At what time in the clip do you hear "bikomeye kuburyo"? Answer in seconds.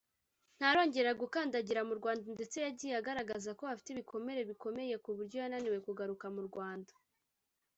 4.49-5.35